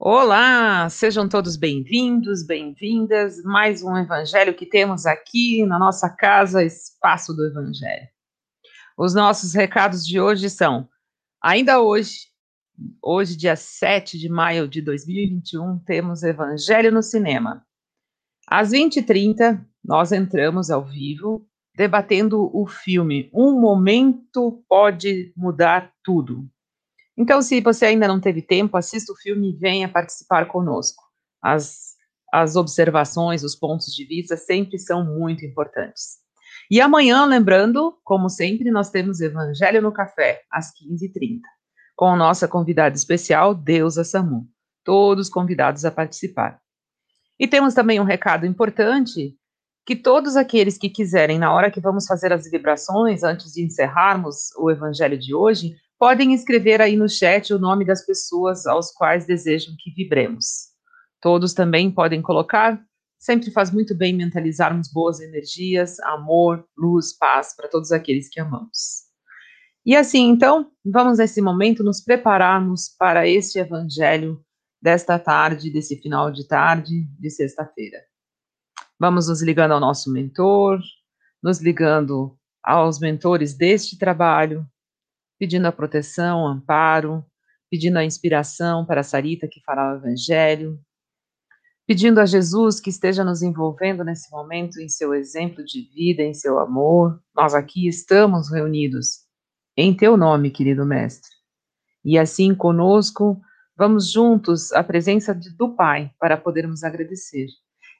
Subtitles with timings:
[0.00, 3.42] Olá, sejam todos bem-vindos, bem-vindas.
[3.42, 8.06] Mais um evangelho que temos aqui na nossa casa, Espaço do Evangelho.
[8.96, 10.88] Os nossos recados de hoje são:
[11.42, 12.28] ainda hoje,
[13.02, 17.66] hoje, dia 7 de maio de 2021, temos Evangelho no Cinema.
[18.46, 21.44] Às 20h30, nós entramos ao vivo
[21.74, 26.48] debatendo o filme Um Momento Pode Mudar Tudo,
[27.18, 31.02] então, se você ainda não teve tempo, assista o filme e venha participar conosco.
[31.42, 31.96] As,
[32.32, 36.18] as observações, os pontos de vista sempre são muito importantes.
[36.70, 41.40] E amanhã, lembrando, como sempre, nós temos Evangelho no Café, às 15h30,
[41.96, 44.46] com a nossa convidada especial, Deusa Samu.
[44.84, 46.60] Todos convidados a participar.
[47.36, 49.36] E temos também um recado importante,
[49.84, 54.54] que todos aqueles que quiserem, na hora que vamos fazer as vibrações, antes de encerrarmos
[54.56, 59.26] o Evangelho de hoje, podem escrever aí no chat o nome das pessoas aos quais
[59.26, 60.68] desejam que vibremos.
[61.20, 62.80] Todos também podem colocar.
[63.18, 69.08] Sempre faz muito bem mentalizarmos boas energias, amor, luz, paz para todos aqueles que amamos.
[69.84, 74.40] E assim, então, vamos nesse momento nos prepararmos para este evangelho
[74.80, 77.98] desta tarde, desse final de tarde de sexta-feira.
[79.00, 80.80] Vamos nos ligando ao nosso mentor,
[81.42, 84.64] nos ligando aos mentores deste trabalho,
[85.38, 87.24] pedindo a proteção, amparo,
[87.70, 90.80] pedindo a inspiração para Sarita que fará o Evangelho,
[91.86, 96.34] pedindo a Jesus que esteja nos envolvendo nesse momento em seu exemplo de vida, em
[96.34, 97.22] seu amor.
[97.34, 99.26] Nós aqui estamos reunidos
[99.76, 101.30] em teu nome, querido Mestre.
[102.04, 103.40] E assim conosco,
[103.76, 107.46] vamos juntos à presença de, do Pai para podermos agradecer.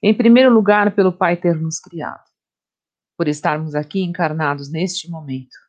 [0.02, 2.24] Em primeiro lugar, pelo Pai ter nos criado,
[3.16, 5.67] por estarmos aqui encarnados neste momento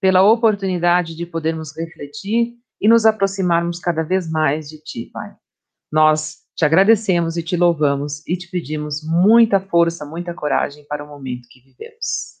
[0.00, 5.34] pela oportunidade de podermos refletir e nos aproximarmos cada vez mais de Ti, Pai.
[5.90, 11.08] Nós te agradecemos e te louvamos e te pedimos muita força, muita coragem para o
[11.08, 12.38] momento que vivemos.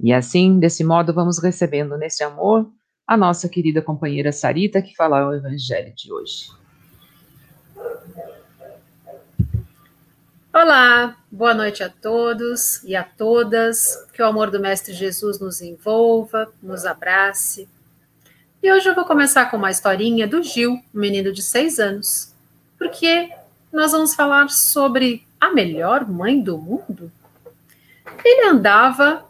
[0.00, 2.70] E assim, desse modo, vamos recebendo nesse amor
[3.06, 6.65] a nossa querida companheira Sarita, que fala o Evangelho de hoje.
[10.58, 14.06] Olá, boa noite a todos e a todas.
[14.14, 17.68] Que o amor do Mestre Jesus nos envolva, nos abrace.
[18.62, 22.34] E hoje eu vou começar com uma historinha do Gil, um menino de seis anos,
[22.78, 23.30] porque
[23.70, 27.12] nós vamos falar sobre a melhor mãe do mundo.
[28.24, 29.26] Ele andava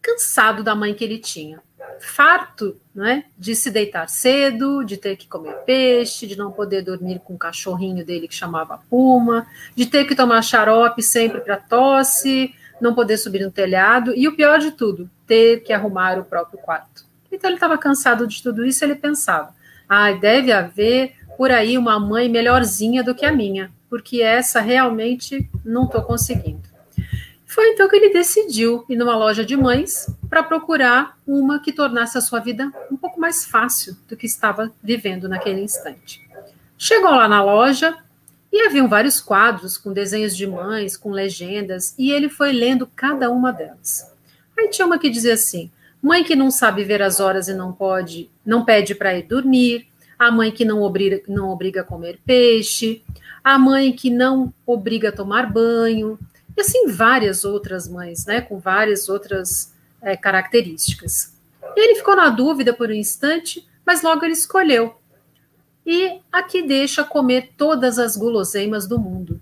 [0.00, 1.60] cansado da mãe que ele tinha
[2.00, 7.20] farto né, de se deitar cedo, de ter que comer peixe, de não poder dormir
[7.20, 12.54] com o cachorrinho dele que chamava Puma, de ter que tomar xarope sempre para tosse,
[12.80, 16.58] não poder subir no telhado e o pior de tudo, ter que arrumar o próprio
[16.58, 17.04] quarto.
[17.30, 19.54] Então ele estava cansado de tudo isso, ele pensava:
[19.88, 25.48] "Ah, deve haver por aí uma mãe melhorzinha do que a minha, porque essa realmente
[25.64, 26.65] não estou conseguindo".
[27.46, 32.18] Foi então que ele decidiu ir numa loja de mães para procurar uma que tornasse
[32.18, 36.26] a sua vida um pouco mais fácil do que estava vivendo naquele instante.
[36.76, 37.96] Chegou lá na loja
[38.52, 43.30] e haviam vários quadros com desenhos de mães, com legendas, e ele foi lendo cada
[43.30, 44.12] uma delas.
[44.58, 45.70] Aí tinha uma que dizia assim:
[46.02, 49.86] mãe que não sabe ver as horas e não pode, não pede para ir dormir,
[50.18, 53.02] a mãe que não obriga, não obriga a comer peixe,
[53.44, 56.18] a mãe que não obriga a tomar banho,
[56.56, 61.34] e assim várias outras mães, né, com várias outras é, características.
[61.76, 64.96] E ele ficou na dúvida por um instante, mas logo ele escolheu.
[65.84, 69.40] E aqui deixa comer todas as guloseimas do mundo.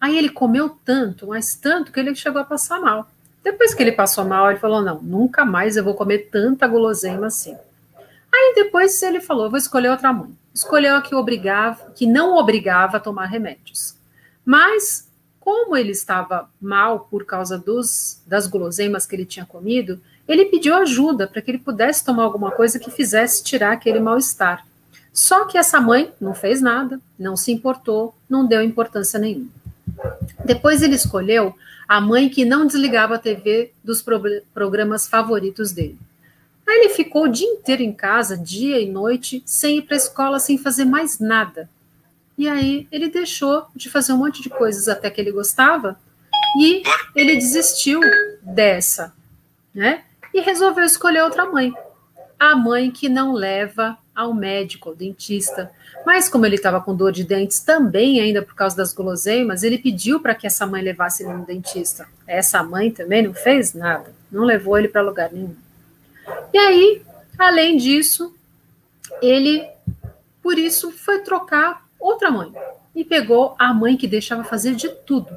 [0.00, 3.10] Aí ele comeu tanto, mas tanto, que ele chegou a passar mal.
[3.42, 7.26] Depois que ele passou mal, ele falou: Não, nunca mais eu vou comer tanta guloseima
[7.26, 7.56] assim.
[8.32, 10.30] Aí depois ele falou: Vou escolher outra mãe.
[10.52, 13.94] Escolheu a que obrigava, que não obrigava a tomar remédios.
[14.44, 15.09] Mas
[15.40, 20.76] como ele estava mal por causa dos, das guloseimas que ele tinha comido, ele pediu
[20.76, 24.64] ajuda para que ele pudesse tomar alguma coisa que fizesse tirar aquele mal-estar.
[25.12, 29.48] Só que essa mãe não fez nada, não se importou, não deu importância nenhuma.
[30.44, 31.54] Depois ele escolheu
[31.88, 34.22] a mãe que não desligava a TV dos pro
[34.54, 35.98] programas favoritos dele.
[36.68, 39.98] Aí ele ficou o dia inteiro em casa, dia e noite, sem ir para a
[39.98, 41.68] escola, sem fazer mais nada.
[42.40, 46.00] E aí ele deixou de fazer um monte de coisas até que ele gostava
[46.58, 46.82] e
[47.14, 48.00] ele desistiu
[48.40, 49.12] dessa,
[49.74, 50.04] né?
[50.32, 51.70] E resolveu escolher outra mãe.
[52.38, 55.70] A mãe que não leva ao médico, ao dentista.
[56.06, 59.76] Mas como ele estava com dor de dentes também, ainda por causa das guloseimas, ele
[59.76, 62.08] pediu para que essa mãe levasse ele no dentista.
[62.26, 65.54] Essa mãe também não fez nada, não levou ele para lugar nenhum.
[66.54, 67.02] E aí,
[67.38, 68.34] além disso,
[69.20, 69.68] ele,
[70.42, 72.52] por isso, foi trocar outra mãe
[72.94, 75.36] e pegou a mãe que deixava fazer de tudo.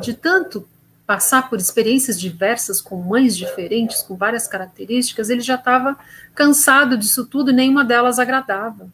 [0.00, 0.66] De tanto
[1.06, 5.96] passar por experiências diversas com mães diferentes, com várias características, ele já estava
[6.34, 8.88] cansado disso tudo e nenhuma delas agradava.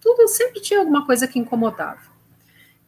[0.00, 2.00] Tudo sempre tinha alguma coisa que incomodava.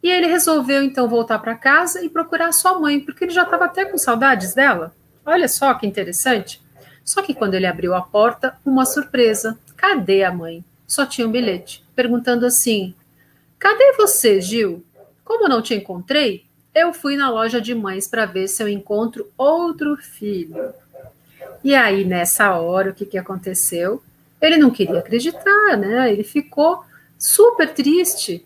[0.02, 3.66] E ele resolveu então voltar para casa e procurar sua mãe, porque ele já estava
[3.66, 4.94] até com saudades dela.
[5.26, 6.62] Olha só que interessante.
[7.04, 9.58] Só que quando ele abriu a porta, uma surpresa.
[9.76, 10.64] Cadê a mãe?
[10.90, 12.92] Só tinha um bilhete, perguntando assim:
[13.60, 14.84] Cadê você, Gil?
[15.24, 19.30] Como não te encontrei, eu fui na loja de mães para ver se eu encontro
[19.38, 20.74] outro filho.
[21.62, 24.02] E aí, nessa hora, o que, que aconteceu?
[24.42, 26.12] Ele não queria acreditar, né?
[26.12, 26.84] Ele ficou
[27.16, 28.44] super triste.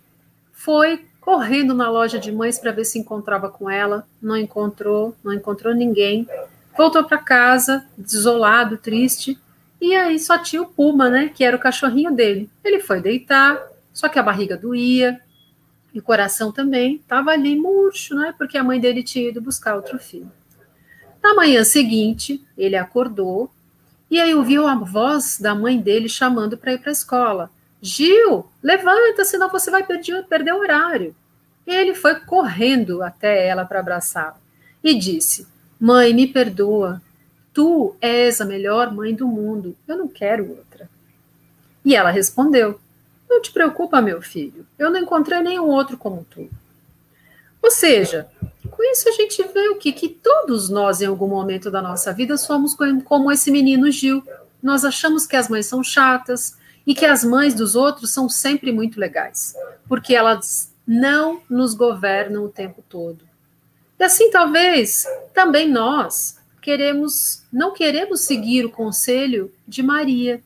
[0.53, 4.07] Foi correndo na loja de mães para ver se encontrava com ela.
[4.21, 6.29] Não encontrou, não encontrou ninguém.
[6.77, 9.39] Voltou para casa, desolado, triste.
[9.81, 11.31] E aí só tinha o Puma, né?
[11.35, 12.49] Que era o cachorrinho dele.
[12.63, 13.61] Ele foi deitar,
[13.93, 15.21] só que a barriga doía,
[15.93, 18.35] e o coração também estava ali murcho, né?
[18.37, 20.31] Porque a mãe dele tinha ido buscar outro filho.
[21.23, 23.51] Na manhã seguinte, ele acordou
[24.11, 27.51] e aí ouviu a voz da mãe dele chamando para ir para a escola.
[27.81, 31.15] Gil, levanta, senão você vai perder, perder o horário.
[31.67, 34.37] E ele foi correndo até ela para abraçá-la
[34.83, 35.47] e disse:
[35.81, 37.01] Mãe, me perdoa.
[37.55, 39.75] Tu és a melhor mãe do mundo.
[39.89, 40.91] Eu não quero outra.
[41.85, 42.81] E ela respondeu:
[43.29, 46.49] não te preocupa, meu filho, eu não encontrei nenhum outro como tu.
[47.63, 48.29] Ou seja,
[48.71, 49.93] com isso a gente vê o que?
[49.93, 54.23] Que todos nós, em algum momento da nossa vida, somos como esse menino Gil.
[54.63, 56.57] Nós achamos que as mães são chatas
[56.87, 59.55] e que as mães dos outros são sempre muito legais,
[59.89, 63.25] porque elas não nos governam o tempo todo.
[63.99, 70.43] E assim, talvez, também nós queremos, não queremos seguir o conselho de Maria.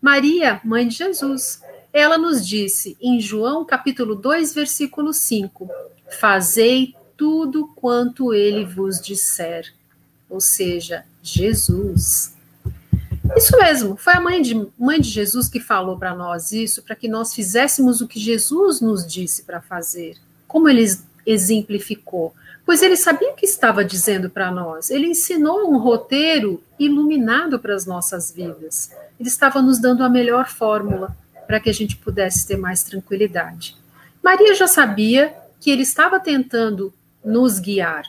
[0.00, 1.62] Maria, mãe de Jesus,
[1.92, 5.68] ela nos disse em João capítulo 2, versículo 5:
[6.18, 9.70] Fazei tudo quanto ele vos disser.
[10.30, 12.34] Ou seja, Jesus.
[13.36, 16.96] Isso mesmo, foi a mãe de, mãe de Jesus que falou para nós isso, para
[16.96, 20.16] que nós fizéssemos o que Jesus nos disse para fazer.
[20.48, 20.86] Como ele
[21.26, 22.34] exemplificou?
[22.64, 24.90] Pois ele sabia o que estava dizendo para nós.
[24.90, 28.90] Ele ensinou um roteiro iluminado para as nossas vidas.
[29.18, 31.16] Ele estava nos dando a melhor fórmula
[31.46, 33.76] para que a gente pudesse ter mais tranquilidade.
[34.22, 36.92] Maria já sabia que ele estava tentando
[37.24, 38.04] nos guiar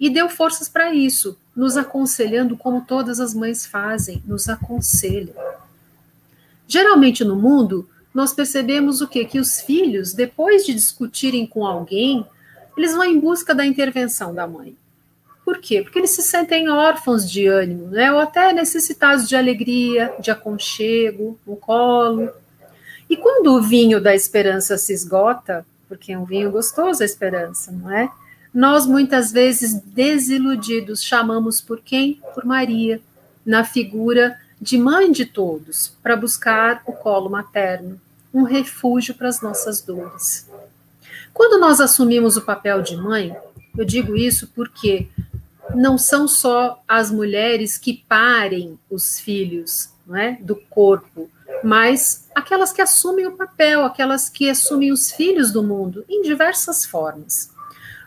[0.00, 5.34] e deu forças para isso, nos aconselhando como todas as mães fazem, nos aconselham.
[6.66, 9.24] Geralmente no mundo, nós percebemos o quê?
[9.24, 12.26] Que os filhos, depois de discutirem com alguém,
[12.76, 14.76] eles vão em busca da intervenção da mãe.
[15.44, 15.82] Por quê?
[15.82, 18.12] Porque eles se sentem órfãos de ânimo, né?
[18.12, 22.30] ou até necessitados de alegria, de aconchego, um colo.
[23.10, 27.72] E quando o vinho da esperança se esgota, porque é um vinho gostoso a esperança,
[27.72, 28.10] não é?
[28.54, 32.20] Nós muitas vezes desiludidos chamamos por quem?
[32.34, 33.00] Por Maria,
[33.44, 38.00] na figura de mãe de todos, para buscar o colo materno,
[38.32, 40.48] um refúgio para as nossas dores.
[41.32, 43.34] Quando nós assumimos o papel de mãe,
[43.76, 45.08] eu digo isso porque
[45.74, 51.30] não são só as mulheres que parem os filhos não é, do corpo,
[51.62, 56.84] mas aquelas que assumem o papel, aquelas que assumem os filhos do mundo em diversas
[56.84, 57.50] formas.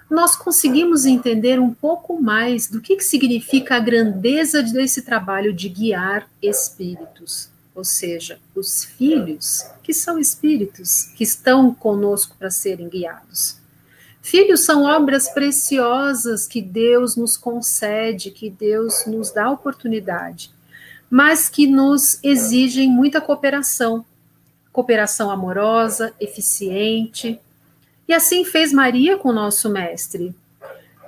[0.10, 5.68] Nós conseguimos entender um pouco mais do que, que significa a grandeza desse trabalho de
[5.68, 13.58] guiar espíritos, ou seja, os filhos, que são espíritos, que estão conosco para serem guiados.
[14.22, 20.56] Filhos são obras preciosas que Deus nos concede, que Deus nos dá oportunidade
[21.10, 24.06] mas que nos exigem muita cooperação,
[24.72, 27.40] cooperação amorosa, eficiente.
[28.08, 30.36] E assim fez Maria com o nosso mestre.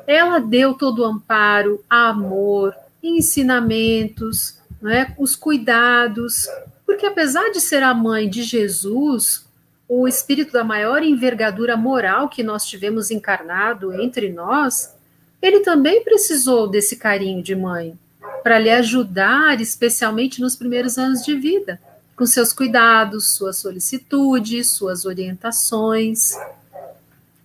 [0.06, 6.48] Ela deu todo o amparo, amor, ensinamentos, né, os cuidados,
[6.86, 9.46] porque apesar de ser a mãe de Jesus,
[9.88, 14.94] o espírito da maior envergadura moral que nós tivemos encarnado entre nós,
[15.42, 17.98] ele também precisou desse carinho de mãe
[18.44, 21.80] para lhe ajudar, especialmente nos primeiros anos de vida,
[22.16, 26.32] com seus cuidados, suas solicitudes, suas orientações.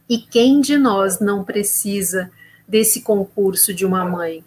[0.09, 2.31] E quem de nós não precisa
[2.67, 4.45] desse concurso de uma mãe?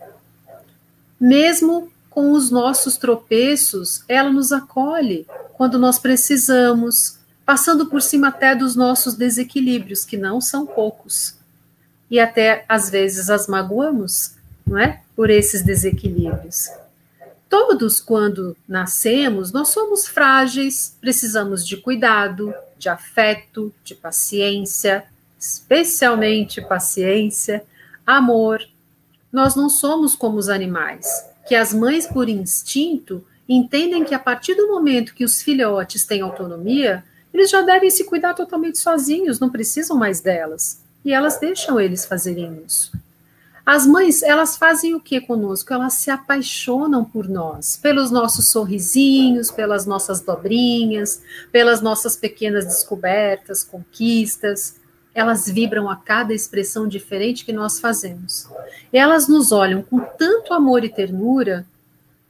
[1.20, 8.56] Mesmo com os nossos tropeços, ela nos acolhe quando nós precisamos, passando por cima até
[8.56, 11.36] dos nossos desequilíbrios, que não são poucos.
[12.10, 15.02] E até às vezes as magoamos, não é?
[15.14, 16.70] por esses desequilíbrios.
[17.50, 25.04] Todos, quando nascemos, nós somos frágeis, precisamos de cuidado, de afeto, de paciência,
[25.38, 27.62] especialmente paciência,
[28.08, 28.66] amor.
[29.34, 34.56] Nós não somos como os animais, que as mães, por instinto, entendem que a partir
[34.56, 39.50] do momento que os filhotes têm autonomia, eles já devem se cuidar totalmente sozinhos, não
[39.50, 40.82] precisam mais delas.
[41.04, 42.92] E elas deixam eles fazerem isso.
[43.66, 45.74] As mães, elas fazem o que conosco?
[45.74, 51.22] Elas se apaixonam por nós, pelos nossos sorrisinhos, pelas nossas dobrinhas,
[51.52, 54.76] pelas nossas pequenas descobertas, conquistas.
[55.16, 58.48] Elas vibram a cada expressão diferente que nós fazemos.
[58.94, 61.66] Elas nos olham com tanto amor e ternura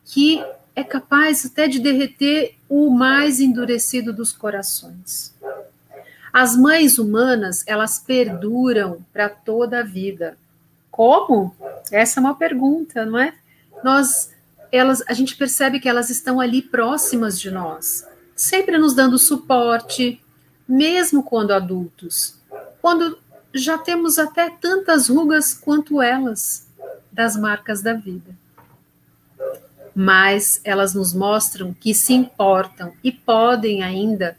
[0.05, 0.41] que
[0.75, 5.33] é capaz até de derreter o mais endurecido dos corações.
[6.31, 10.37] As mães humanas, elas perduram para toda a vida.
[10.91, 11.55] Como?
[11.91, 13.33] Essa é uma pergunta, não é?
[13.83, 14.31] Nós,
[14.71, 20.21] elas, a gente percebe que elas estão ali próximas de nós, sempre nos dando suporte,
[20.67, 22.35] mesmo quando adultos,
[22.85, 23.17] quando
[23.51, 26.67] já temos até tantas rugas quanto elas
[27.11, 28.37] das marcas da vida
[29.95, 34.37] mas elas nos mostram que se importam e podem ainda,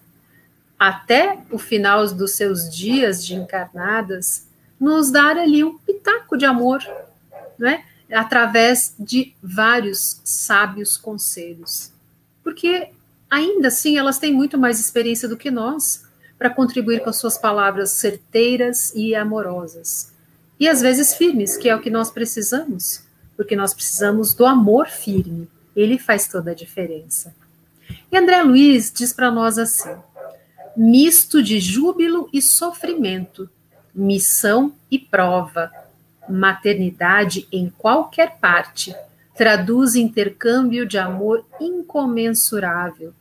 [0.79, 4.47] até o final dos seus dias de encarnadas,
[4.79, 6.87] nos dar ali um pitaco de amor,
[7.59, 7.85] né?
[8.13, 11.91] através de vários sábios conselhos.
[12.45, 12.91] Porque
[13.29, 16.06] ainda assim elas têm muito mais experiência do que nós
[16.39, 20.13] para contribuir com suas palavras certeiras e amorosas.
[20.59, 24.89] E às vezes firmes, que é o que nós precisamos porque nós precisamos do amor
[24.89, 25.49] firme.
[25.75, 27.35] Ele faz toda a diferença.
[28.11, 29.95] E André Luiz diz para nós assim:
[30.77, 33.49] misto de júbilo e sofrimento,
[33.95, 35.71] missão e prova,
[36.29, 38.95] maternidade em qualquer parte,
[39.37, 43.13] traduz intercâmbio de amor incomensurável,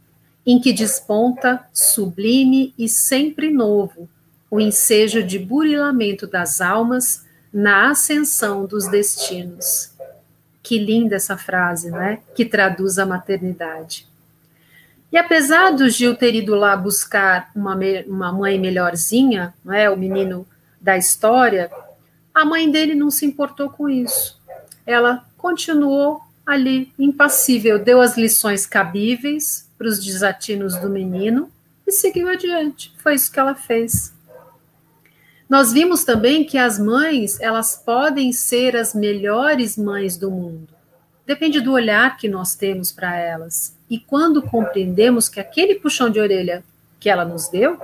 [0.45, 4.07] em que desponta, sublime e sempre novo,
[4.49, 9.91] o ensejo de burilamento das almas na ascensão dos destinos.
[10.61, 12.19] Que linda essa frase, né?
[12.35, 14.07] Que traduz a maternidade.
[15.11, 19.89] E apesar do Gil ter ido lá buscar uma, uma mãe melhorzinha, não é?
[19.89, 20.45] o menino
[20.79, 21.71] da história,
[22.33, 24.39] a mãe dele não se importou com isso.
[24.85, 31.51] Ela continuou ali, impassível, deu as lições cabíveis para os desatinos do menino
[31.85, 32.93] e seguiu adiante.
[32.97, 34.13] Foi isso que ela fez.
[35.47, 40.67] Nós vimos também que as mães, elas podem ser as melhores mães do mundo.
[41.25, 43.75] Depende do olhar que nós temos para elas.
[43.89, 46.63] E quando compreendemos que aquele puxão de orelha
[46.99, 47.79] que ela nos deu,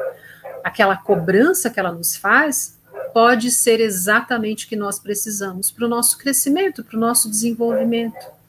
[0.63, 2.79] aquela cobrança que ela nos faz,
[3.13, 8.40] pode ser exatamente o que nós precisamos para o nosso crescimento, para o nosso desenvolvimento.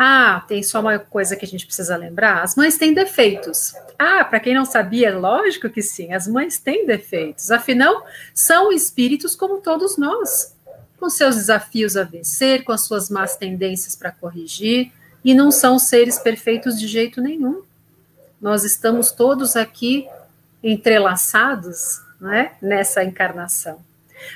[0.00, 3.74] Ah, tem só uma coisa que a gente precisa lembrar: as mães têm defeitos.
[3.98, 7.50] Ah, para quem não sabia, lógico que sim, as mães têm defeitos.
[7.50, 10.54] Afinal, são espíritos como todos nós,
[11.00, 14.92] com seus desafios a vencer, com as suas más tendências para corrigir,
[15.24, 17.62] e não são seres perfeitos de jeito nenhum.
[18.40, 20.06] Nós estamos todos aqui
[20.62, 23.80] entrelaçados né, nessa encarnação.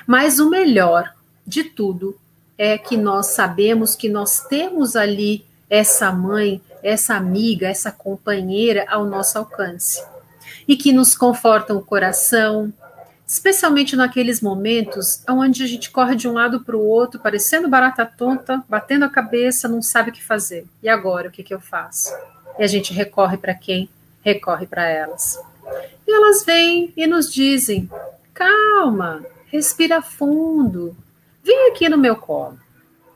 [0.08, 1.14] Mas o melhor
[1.46, 2.18] de tudo
[2.58, 9.06] é que nós sabemos que nós temos ali essa mãe, essa amiga, essa companheira ao
[9.06, 10.04] nosso alcance.
[10.68, 12.70] E que nos confortam o coração,
[13.26, 18.04] especialmente naqueles momentos onde a gente corre de um lado para o outro, parecendo barata
[18.04, 20.66] tonta, batendo a cabeça, não sabe o que fazer.
[20.82, 22.14] E agora, o que, que eu faço?
[22.58, 23.88] E a gente recorre para quem?
[24.20, 25.40] Recorre para elas.
[26.06, 27.88] E elas vêm e nos dizem:
[28.34, 30.94] calma, respira fundo,
[31.42, 32.58] vem aqui no meu colo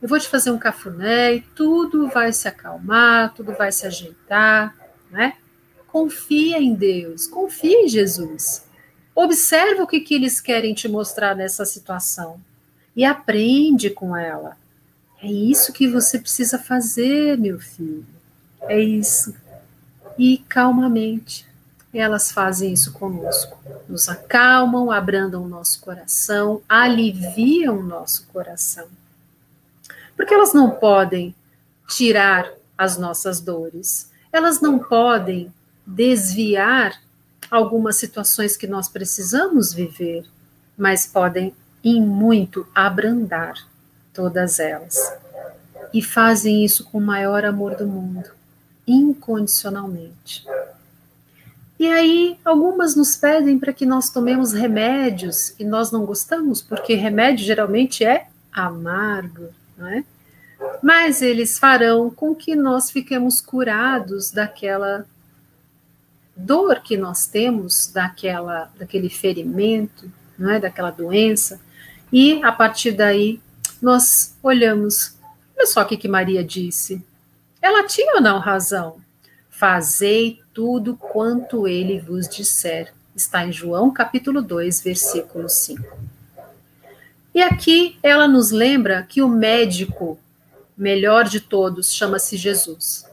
[0.00, 4.76] eu vou te fazer um cafuné e tudo vai se acalmar, tudo vai se ajeitar,
[5.10, 5.34] né?
[5.86, 8.64] Confia em Deus, confia em Jesus.
[9.14, 12.38] Observa o que, que eles querem te mostrar nessa situação
[12.94, 14.56] e aprende com ela.
[15.22, 18.06] É isso que você precisa fazer, meu filho.
[18.62, 19.34] É isso.
[20.18, 21.46] E calmamente,
[21.92, 23.58] elas fazem isso conosco.
[23.88, 28.86] Nos acalmam, abrandam o nosso coração, aliviam o nosso coração.
[30.16, 31.34] Porque elas não podem
[31.86, 35.52] tirar as nossas dores, elas não podem
[35.86, 37.00] desviar
[37.50, 40.24] algumas situações que nós precisamos viver,
[40.76, 43.54] mas podem, em muito, abrandar
[44.12, 44.96] todas elas.
[45.92, 48.30] E fazem isso com o maior amor do mundo,
[48.86, 50.44] incondicionalmente.
[51.78, 56.94] E aí, algumas nos pedem para que nós tomemos remédios e nós não gostamos, porque
[56.94, 60.04] remédio geralmente é amargo, não é?
[60.82, 65.06] mas eles farão com que nós fiquemos curados daquela
[66.34, 71.60] dor que nós temos, daquela, daquele ferimento, não é, daquela doença,
[72.12, 73.40] e a partir daí
[73.80, 75.16] nós olhamos,
[75.56, 77.04] olha só o que, que Maria disse.
[77.60, 79.00] Ela tinha ou não razão?
[79.48, 82.92] Fazei tudo quanto ele vos disser.
[83.14, 85.82] Está em João capítulo 2, versículo 5.
[87.36, 90.18] E aqui ela nos lembra que o médico
[90.74, 93.04] melhor de todos chama-se Jesus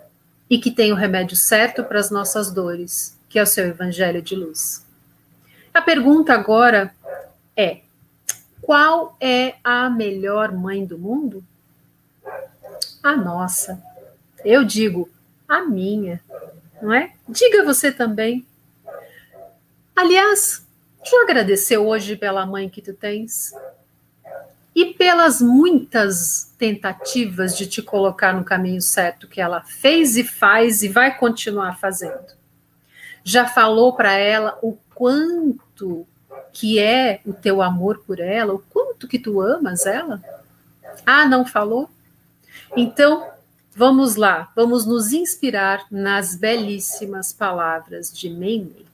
[0.49, 4.21] e que tem o remédio certo para as nossas dores, que é o seu evangelho
[4.21, 4.85] de luz.
[5.73, 6.95] A pergunta agora
[7.53, 7.81] é:
[8.61, 11.43] qual é a melhor mãe do mundo?
[13.03, 13.83] A nossa.
[14.45, 15.09] Eu digo,
[15.49, 16.21] a minha,
[16.81, 17.11] não é?
[17.27, 18.45] Diga você também.
[19.93, 20.65] Aliás,
[21.03, 23.53] já agradeceu hoje pela mãe que tu tens?
[24.75, 30.81] E pelas muitas tentativas de te colocar no caminho certo que ela fez e faz
[30.81, 32.33] e vai continuar fazendo.
[33.23, 36.07] Já falou para ela o quanto
[36.51, 40.21] que é o teu amor por ela, o quanto que tu amas ela?
[41.05, 41.89] Ah, não falou?
[42.75, 43.27] Então,
[43.75, 48.85] vamos lá, vamos nos inspirar nas belíssimas palavras de Meimei,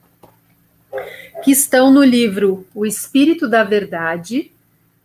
[1.44, 4.50] que estão no livro O Espírito da Verdade,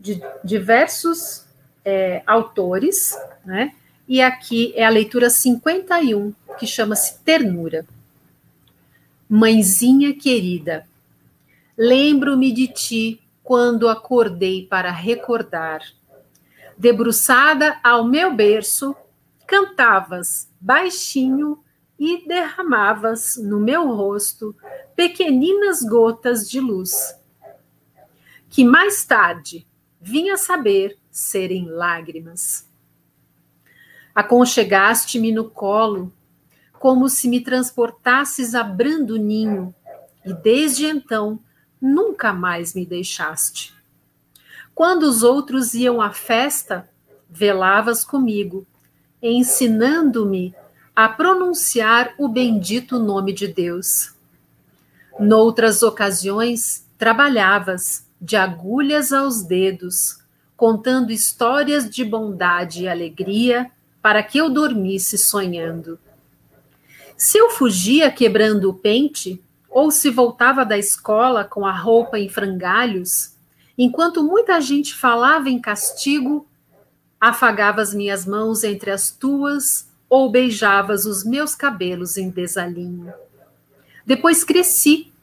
[0.05, 1.45] de diversos
[1.83, 3.73] é, autores, né?
[4.07, 7.87] E aqui é a leitura 51, que chama-se Ternura.
[9.27, 10.87] Mãezinha querida,
[11.75, 15.81] lembro-me de ti quando acordei para recordar.
[16.77, 18.95] Debruçada ao meu berço,
[19.47, 21.57] cantavas baixinho
[21.97, 24.55] e derramavas no meu rosto
[24.95, 27.15] pequeninas gotas de luz,
[28.49, 29.65] que mais tarde
[30.05, 32.69] vinha saber serem lágrimas.
[34.13, 36.13] Aconchegaste-me no colo,
[36.73, 39.73] como se me transportasses a brando ninho,
[40.23, 41.39] e desde então
[41.81, 43.73] nunca mais me deixaste.
[44.75, 46.87] Quando os outros iam à festa,
[47.27, 48.63] velavas comigo,
[49.19, 50.53] ensinando-me
[50.95, 54.13] a pronunciar o bendito nome de Deus.
[55.19, 60.17] Noutras ocasiões, trabalhavas, de agulhas aos dedos,
[60.57, 63.69] contando histórias de bondade e alegria
[64.01, 65.99] para que eu dormisse sonhando.
[67.15, 72.27] Se eu fugia quebrando o pente, ou se voltava da escola com a roupa em
[72.27, 73.35] frangalhos,
[73.77, 76.47] enquanto muita gente falava em castigo,
[77.21, 83.13] afagavas minhas mãos entre as tuas ou beijavas os meus cabelos em desalinho.
[84.03, 85.13] Depois cresci,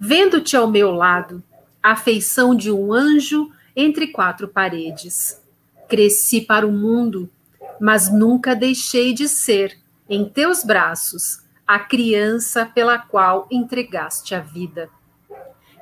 [0.00, 1.42] vendo-te ao meu lado,
[1.82, 5.40] a feição de um anjo entre quatro paredes.
[5.88, 7.30] Cresci para o mundo,
[7.80, 14.90] mas nunca deixei de ser, em teus braços, a criança pela qual entregaste a vida.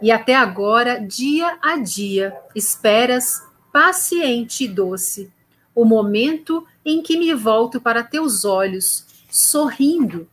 [0.02, 5.32] E até agora, dia a dia, esperas, paciente e doce,
[5.74, 10.28] o momento em que me volto para teus olhos, sorrindo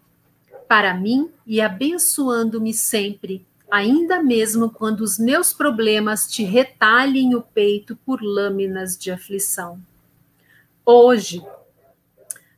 [0.68, 7.96] para mim e abençoando-me sempre ainda mesmo quando os meus problemas te retalhem o peito
[8.06, 9.82] por lâminas de aflição.
[10.86, 11.44] Hoje,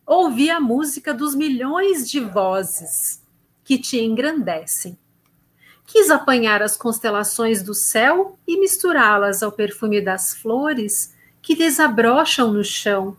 [0.05, 3.23] ouvi a música dos milhões de vozes
[3.63, 4.97] que te engrandecem.
[5.85, 12.63] Quis apanhar as constelações do céu e misturá-las ao perfume das flores que desabrocham no
[12.63, 13.15] chão,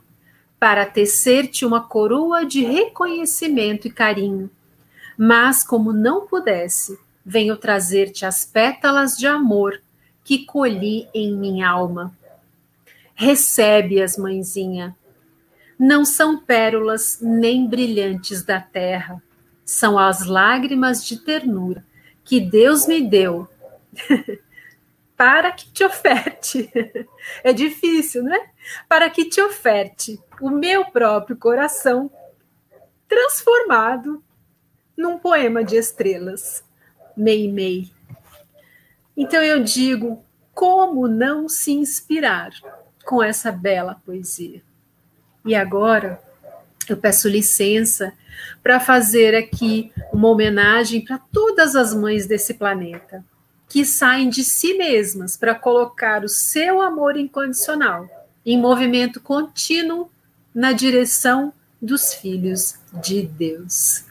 [0.60, 4.50] para tecer-te uma coroa de reconhecimento e carinho.
[5.16, 9.82] Mas, como não pudesse, venho trazer-te as pétalas de amor
[10.22, 12.16] que colhi em minha alma.
[13.16, 14.96] Recebe-as, mãezinha.
[15.76, 19.20] Não são pérolas nem brilhantes da terra,
[19.64, 21.84] são as lágrimas de ternura
[22.24, 23.48] que Deus me deu
[25.16, 26.70] para que te oferte.
[27.42, 28.50] É difícil, né?
[28.88, 32.08] Para que te oferte o meu próprio coração
[33.08, 34.22] transformado
[34.96, 36.65] num poema de estrelas.
[37.16, 37.90] Meimei.
[39.16, 40.22] Então eu digo,
[40.54, 42.50] como não se inspirar
[43.04, 44.62] com essa bela poesia?
[45.44, 46.20] E agora
[46.88, 48.12] eu peço licença
[48.62, 53.24] para fazer aqui uma homenagem para todas as mães desse planeta
[53.68, 58.08] que saem de si mesmas para colocar o seu amor incondicional
[58.44, 60.10] em movimento contínuo
[60.54, 61.52] na direção
[61.82, 64.05] dos filhos de Deus.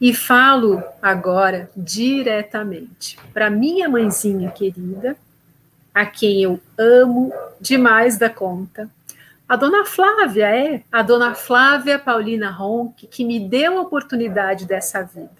[0.00, 5.16] E falo agora diretamente para minha mãezinha querida,
[5.94, 8.90] a quem eu amo demais da conta,
[9.46, 15.02] A dona Flávia, é, a dona Flávia Paulina Ronque, que me deu a oportunidade dessa
[15.02, 15.30] vida.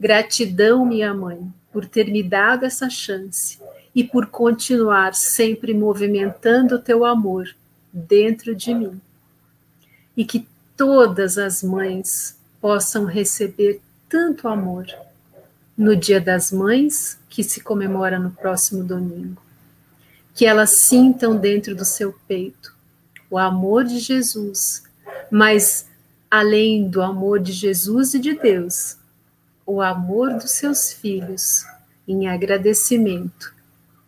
[0.00, 3.60] Gratidão, minha mãe, por ter me dado essa chance
[3.94, 7.54] e por continuar sempre movimentando o teu amor
[7.92, 9.00] dentro de mim.
[10.16, 14.86] E que todas as mães possam receber tanto amor
[15.76, 19.42] no Dia das Mães, que se comemora no próximo domingo.
[20.32, 22.74] Que elas sintam dentro do seu peito
[23.28, 24.82] o amor de Jesus,
[25.30, 25.90] mas
[26.30, 28.96] além do amor de Jesus e de Deus,
[29.66, 31.66] o amor dos seus filhos
[32.08, 33.54] em agradecimento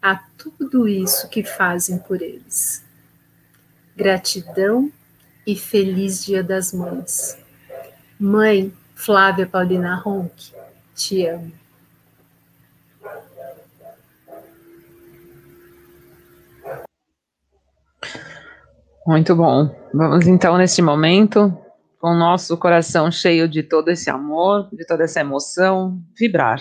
[0.01, 2.83] a tudo isso que fazem por eles.
[3.95, 4.91] Gratidão
[5.47, 7.45] e feliz Dia das Mães.
[8.19, 10.53] Mãe Flávia Paulina Ronque,
[10.95, 11.53] te amo.
[19.07, 19.71] Muito bom.
[19.93, 21.57] Vamos então, neste momento,
[22.01, 26.59] com o nosso coração cheio de todo esse amor, de toda essa emoção, vibrar.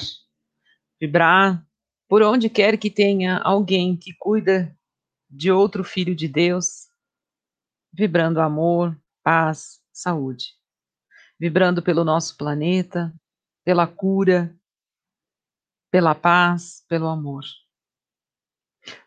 [1.00, 1.66] Vibrar
[2.08, 4.76] por onde quer que tenha alguém que cuida
[5.30, 6.88] de outro filho de Deus,
[7.92, 10.54] vibrando amor, paz, saúde.
[11.40, 13.14] Vibrando pelo nosso planeta,
[13.64, 14.56] pela cura,
[15.92, 17.44] pela paz, pelo amor.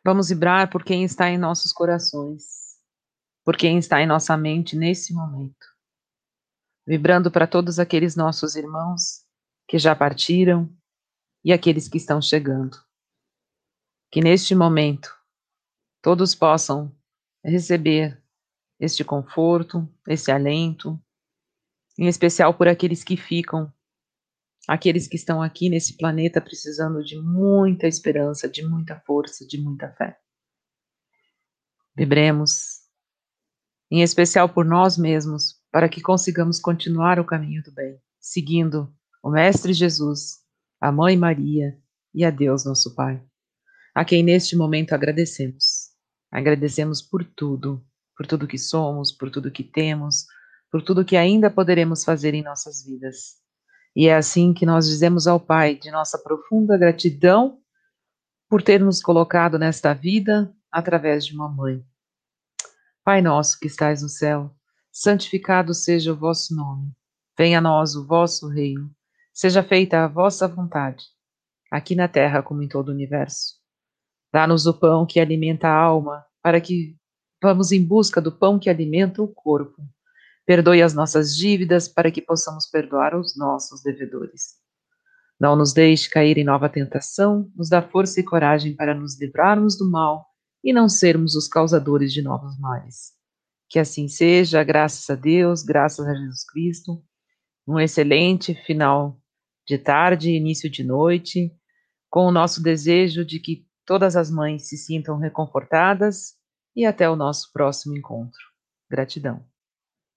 [0.04, 2.58] Vamos vibrar por quem está em nossos corações
[3.48, 5.66] por quem está em nossa mente nesse momento.
[6.86, 9.24] Vibrando para todos aqueles nossos irmãos
[9.66, 10.70] que já partiram
[11.42, 12.76] e aqueles que estão chegando.
[14.12, 15.18] Que neste momento
[16.02, 16.94] todos possam
[17.42, 18.22] receber
[18.78, 21.02] este conforto, esse alento,
[21.98, 23.72] em especial por aqueles que ficam,
[24.68, 29.90] aqueles que estão aqui nesse planeta precisando de muita esperança, de muita força, de muita
[29.94, 30.16] fé.
[31.96, 32.86] Vibremos
[33.90, 39.30] em especial por nós mesmos, para que consigamos continuar o caminho do bem, seguindo o
[39.30, 40.38] Mestre Jesus,
[40.80, 41.76] a Mãe Maria
[42.14, 43.22] e a Deus nosso Pai,
[43.94, 45.88] a quem neste momento agradecemos.
[46.30, 47.84] Agradecemos por tudo,
[48.16, 50.26] por tudo que somos, por tudo que temos,
[50.70, 53.36] por tudo que ainda poderemos fazer em nossas vidas.
[53.96, 57.58] E é assim que nós dizemos ao Pai de nossa profunda gratidão
[58.48, 61.84] por ter nos colocado nesta vida através de uma mãe
[63.08, 64.54] Pai nosso que estais no céu,
[64.92, 66.92] santificado seja o vosso nome.
[67.38, 68.94] Venha a nós o vosso reino.
[69.32, 71.06] Seja feita a vossa vontade,
[71.72, 73.54] aqui na terra como em todo o universo.
[74.30, 76.98] Dá-nos o pão que alimenta a alma, para que
[77.42, 79.80] vamos em busca do pão que alimenta o corpo.
[80.48, 84.54] Perdoe as nossas dívidas, para que possamos perdoar os nossos devedores.
[85.38, 89.76] Não nos deixe cair em nova tentação, nos dá força e coragem para nos livrarmos
[89.76, 90.24] do mal
[90.64, 93.12] e não sermos os causadores de novos males.
[93.68, 97.04] Que assim seja, graças a Deus, graças a Jesus Cristo.
[97.66, 99.20] Um excelente final
[99.66, 101.52] de tarde, início de noite,
[102.08, 106.36] com o nosso desejo de que todas as mães se sintam reconfortadas
[106.74, 108.40] e até o nosso próximo encontro.
[108.90, 109.44] Gratidão.